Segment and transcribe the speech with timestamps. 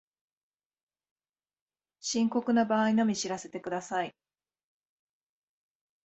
[1.99, 4.15] 深刻な場合のみ知らせてください